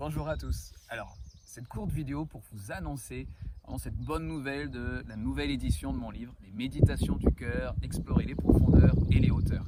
Bonjour 0.00 0.30
à 0.30 0.36
tous. 0.38 0.72
Alors, 0.88 1.14
cette 1.44 1.68
courte 1.68 1.90
vidéo 1.90 2.24
pour 2.24 2.40
vous 2.52 2.72
annoncer 2.72 3.28
cette 3.76 3.98
bonne 3.98 4.26
nouvelle 4.26 4.70
de 4.70 5.04
la 5.06 5.14
nouvelle 5.14 5.50
édition 5.50 5.92
de 5.92 5.98
mon 5.98 6.10
livre, 6.10 6.32
Les 6.42 6.52
Méditations 6.52 7.16
du 7.16 7.30
cœur, 7.34 7.74
explorer 7.82 8.24
les 8.24 8.34
profondeurs 8.34 8.94
et 9.10 9.18
les 9.18 9.30
hauteurs. 9.30 9.66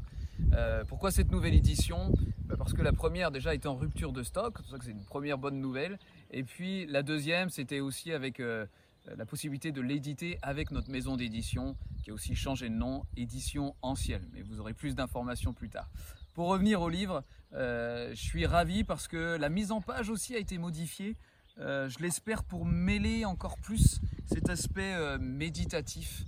Euh, 0.54 0.87
pourquoi 0.87 1.10
cette 1.10 1.30
nouvelle 1.30 1.53
édition? 1.53 2.14
Bah, 2.46 2.54
Parce 2.56 2.72
que 2.72 2.80
la 2.80 2.95
première 2.95 3.30
déjà 3.30 3.54
était 3.54 3.66
en 3.66 3.76
rupture 3.76 4.14
de 4.14 4.22
stock, 4.22 4.56
c'est 4.71 4.79
que 4.79 4.87
c'est 4.87 4.92
une 4.92 5.04
première 5.04 5.37
bonne 5.37 5.60
nouvelle. 5.60 5.99
Et 6.31 6.44
puis 6.44 6.87
la 6.87 7.03
deuxième, 7.03 7.51
c'était 7.51 7.80
aussi 7.80 8.10
avec 8.10 8.40
euh, 8.40 8.64
la 9.04 9.26
possibilité 9.26 9.71
de 9.71 9.83
l'éditer 9.83 10.38
avec 10.40 10.71
notre 10.71 10.90
maison 10.90 11.17
d'édition, 11.17 11.76
qui 12.03 12.10
a 12.10 12.14
aussi 12.14 12.35
changé 12.35 12.71
de 12.71 12.74
nom, 12.74 13.04
Édition 13.19 13.74
Ancienne. 13.83 14.26
Mais 14.33 14.40
vous 14.40 14.60
aurez 14.60 14.72
plus 14.72 14.94
d'informations 14.94 15.53
plus 15.53 15.69
tard. 15.69 15.90
Pour 16.34 16.48
revenir 16.48 16.80
au 16.80 16.88
livre, 16.88 17.24
euh, 17.52 18.10
je 18.15 18.20
suis 18.20 18.46
ravi 18.46 18.84
parce 18.84 19.06
que 19.06 19.37
la 19.37 19.51
mise 19.51 19.70
en 19.70 19.83
page 19.83 20.09
aussi 20.09 20.34
a 20.34 20.38
été 20.38 20.56
modifiée. 20.56 21.16
Euh, 21.60 21.91
je 21.91 21.98
l'espère 21.98 22.43
pour 22.43 22.65
mêler 22.65 23.27
encore 23.27 23.59
plus 23.59 24.01
cet 24.24 24.48
aspect 24.48 24.95
euh, 24.95 25.19
méditatif 25.19 26.24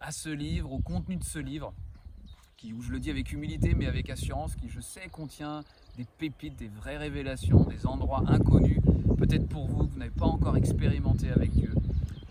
à 0.00 0.10
ce 0.10 0.28
livre, 0.28 0.72
au 0.72 0.80
contenu 0.80 1.14
de 1.14 1.22
ce 1.22 1.38
livre, 1.38 1.72
qui, 2.56 2.72
où 2.72 2.82
je 2.82 2.90
le 2.90 2.98
dis 2.98 3.10
avec 3.10 3.30
humilité 3.30 3.74
mais 3.74 3.86
avec 3.86 4.10
assurance, 4.10 4.56
qui 4.56 4.68
je 4.68 4.80
sais 4.80 5.06
contient 5.06 5.62
des 5.96 6.04
pépites, 6.18 6.56
des 6.56 6.66
vraies 6.66 6.96
révélations, 6.96 7.62
des 7.66 7.86
endroits 7.86 8.24
inconnus, 8.26 8.80
peut-être 9.18 9.46
pour 9.48 9.68
vous 9.68 9.86
que 9.86 9.92
vous 9.92 9.98
n'avez 10.00 10.10
pas 10.10 10.26
encore 10.26 10.56
expérimenté 10.56 11.30
avec 11.30 11.52
Dieu. 11.52 11.72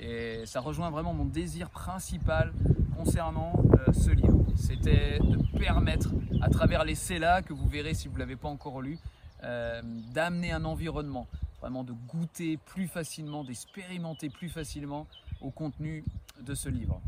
Et 0.02 0.42
ça 0.46 0.60
rejoint 0.60 0.90
vraiment 0.90 1.14
mon 1.14 1.24
désir 1.24 1.70
principal 1.70 2.52
concernant 2.98 3.64
ce 3.94 4.10
livre. 4.10 4.44
C'était 4.58 5.20
de 5.20 5.58
permettre 5.58 6.10
à 6.42 6.50
travers 6.50 6.84
les 6.84 6.96
CELA 6.96 7.42
que 7.42 7.54
vous 7.54 7.68
verrez 7.68 7.94
si 7.94 8.08
vous 8.08 8.16
ne 8.16 8.20
l'avez 8.20 8.36
pas 8.36 8.50
encore 8.50 8.82
lu, 8.82 8.98
euh, 9.44 9.82
d'amener 10.14 10.52
un 10.52 10.66
environnement, 10.66 11.28
vraiment 11.62 11.84
de 11.84 11.94
goûter 12.08 12.58
plus 12.58 12.88
facilement, 12.88 13.44
d'expérimenter 13.44 14.30
plus 14.30 14.50
facilement 14.50 15.08
au 15.42 15.52
contenu 15.52 16.04
de 16.42 16.56
ce 16.56 16.70
livre. 16.70 17.00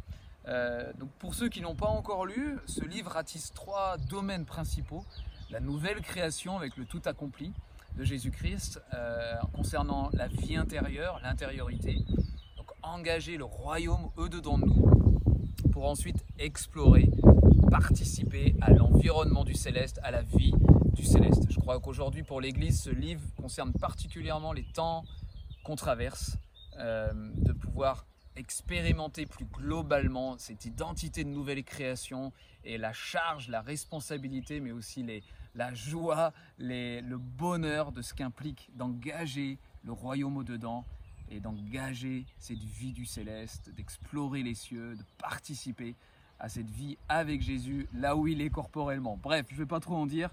Euh, 0.48 0.92
donc 1.00 1.10
pour 1.20 1.34
ceux 1.34 1.50
qui 1.50 1.62
n'ont 1.62 1.76
pas 1.76 1.88
encore 1.88 2.26
lu, 2.26 2.58
ce 2.68 2.84
livre 2.84 3.12
ratisse 3.12 3.52
trois 3.54 3.98
domaines 4.10 4.46
principaux. 4.46 5.04
La 5.50 5.60
nouvelle 5.60 6.02
création 6.02 6.58
avec 6.58 6.78
le 6.78 6.86
tout 6.86 7.02
accompli 7.06 7.54
de 7.98 8.04
Jésus-Christ 8.04 8.82
euh, 8.94 9.36
concernant 9.54 10.10
la 10.14 10.28
vie 10.28 10.56
intérieure, 10.56 11.20
l'intériorité. 11.24 12.04
Donc 12.58 12.72
engager 12.82 13.38
le 13.38 13.46
royaume 13.46 14.10
au-dedans 14.18 14.58
de 14.58 14.66
nous 14.66 15.72
pour 15.72 15.86
ensuite 15.86 16.24
explorer 16.38 17.10
participer 17.74 18.56
à 18.62 18.70
l'environnement 18.70 19.44
du 19.44 19.56
céleste, 19.56 20.00
à 20.04 20.12
la 20.12 20.22
vie 20.22 20.54
du 20.94 21.04
céleste. 21.04 21.48
Je 21.50 21.60
crois 21.60 21.80
qu'aujourd'hui 21.80 22.22
pour 22.22 22.40
l'Église, 22.40 22.80
ce 22.80 22.92
livre 22.92 23.24
concerne 23.36 23.74
particulièrement 23.74 24.54
les 24.54 24.64
temps 24.64 25.04
qu'on 25.64 25.76
traverse, 25.76 26.38
euh, 26.78 27.12
de 27.36 27.52
pouvoir 27.52 28.06
expérimenter 28.36 29.26
plus 29.26 29.46
globalement 29.46 30.38
cette 30.38 30.66
identité 30.66 31.24
de 31.24 31.30
nouvelle 31.30 31.64
création 31.64 32.32
et 32.64 32.78
la 32.78 32.94
charge, 32.94 33.50
la 33.50 33.62
responsabilité, 33.62 34.60
mais 34.60 34.72
aussi 34.72 35.02
les, 35.02 35.24
la 35.56 35.74
joie, 35.74 36.32
le 36.60 37.18
bonheur 37.18 37.92
de 37.92 38.04
ce 38.04 38.14
qu'implique 38.14 38.70
d'engager 38.76 39.58
le 39.84 39.94
royaume 39.94 40.38
au-dedans 40.38 40.86
et 41.32 41.40
d'engager 41.40 42.28
cette 42.38 42.64
vie 42.64 42.94
du 42.94 43.08
céleste, 43.08 43.72
d'explorer 43.74 44.44
les 44.44 44.54
cieux, 44.54 44.96
de 44.96 45.04
participer 45.18 45.96
à 46.40 46.50
cette 46.50 46.70
vie 46.70 46.98
avec 47.10 47.42
Jésus, 47.42 47.88
là 47.94 48.16
où 48.16 48.28
il 48.28 48.42
est 48.42 48.50
corporellement. 48.50 49.18
Bref, 49.22 49.46
je 49.50 49.56
ne 49.56 49.60
vais 49.60 49.66
pas 49.66 49.80
trop 49.80 49.96
en 49.96 50.06
dire, 50.06 50.30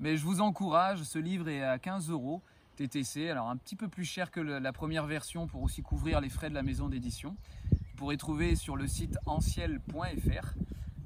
mais 0.00 0.16
je 0.16 0.24
vous 0.24 0.40
encourage, 0.40 1.02
ce 1.02 1.18
livre 1.18 1.48
est 1.48 1.62
à 1.62 1.78
15 1.78 2.10
euros 2.10 2.40
TTC, 2.76 3.28
alors 3.28 3.48
un 3.48 3.56
petit 3.56 3.74
peu 3.74 3.88
plus 3.88 4.04
cher 4.04 4.30
que 4.30 4.40
la 4.40 4.72
première 4.72 5.06
version 5.06 5.48
pour 5.48 5.62
aussi 5.62 5.82
couvrir 5.82 6.20
les 6.20 6.28
frais 6.28 6.48
de 6.48 6.54
la 6.54 6.62
maison 6.62 6.88
d'édition. 6.88 7.34
Vous 7.70 7.96
pourrez 7.96 8.16
trouver 8.16 8.54
sur 8.54 8.76
le 8.76 8.86
site 8.86 9.18
anciel.fr. 9.26 10.54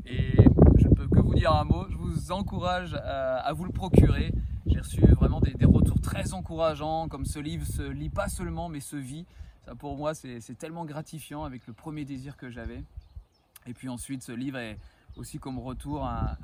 Et 0.05 0.33
je 0.77 0.89
ne 0.89 0.95
peux 0.95 1.09
que 1.09 1.21
vous 1.21 1.34
dire 1.34 1.53
un 1.53 1.65
mot, 1.65 1.87
je 1.89 1.97
vous 1.97 2.33
encourage 2.33 2.95
à, 2.95 3.50
vous 3.55 3.65
le 3.65 3.72
procurer. 3.72 4.34
J'ai 4.66 4.81
reçu 4.81 5.00
vraiment 5.00 5.41
des, 5.41 5.55
des, 5.55 5.65
retours 5.65 6.00
très 6.03 6.34
encourageants, 6.34 7.09
comme 7.09 7.25
ce 7.25 7.39
livre 7.39 7.65
se 7.66 7.83
lit 7.83 8.11
pas 8.11 8.28
seulement, 8.28 8.69
mais 8.69 8.81
se 8.81 8.97
vit. 8.97 9.25
Ça 9.65 9.75
pour 9.75 9.97
moi, 9.97 10.12
c'est 10.15 10.59
tellement 10.59 10.84
gratifiant 10.84 11.45
avec 11.45 11.66
le 11.66 11.72
premier 11.72 12.05
désir 12.05 12.37
que 12.37 12.50
j'avais. 12.50 12.83
Et 13.67 13.75
puis 13.75 13.89
ensuite, 13.89 14.23
ce 14.23 14.33
livre 14.33 14.59
est 14.59 14.78
aussi 15.17 15.39
comme 15.39 15.59
retour 15.59 16.05
un, 16.05 16.37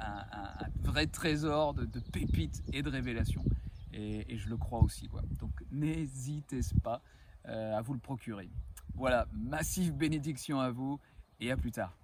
vrai 0.83 1.06
trésor 1.06 1.75
de, 1.75 1.87
pépites 2.12 2.62
et 2.73 2.83
de 2.83 2.91
révélations. 2.91 3.45
Et, 3.93 4.37
je 4.37 4.49
le 4.49 4.56
crois 4.56 4.81
aussi. 4.81 5.09
Quoi. 5.09 5.23
Donc 5.41 5.51
n'hésitez 5.71 6.61
pas 6.83 7.03
euh, 7.47 7.77
à 7.77 7.83
vous 7.83 7.95
le 7.95 8.01
procurer. 8.01 8.51
Voilà, 8.95 9.27
massive 9.33 9.95
bénédiction 9.95 10.61
à 10.61 10.71
vous 10.71 11.01
et 11.41 11.51
à 11.51 11.57
plus 11.57 11.73
tard. 11.73 11.97